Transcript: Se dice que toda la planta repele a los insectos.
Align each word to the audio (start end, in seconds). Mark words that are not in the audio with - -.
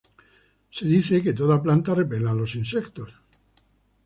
Se 0.71 0.83
dice 0.85 1.21
que 1.21 1.33
toda 1.35 1.57
la 1.57 1.61
planta 1.61 1.93
repele 1.93 2.27
a 2.27 2.33
los 2.33 2.55
insectos. 2.55 3.13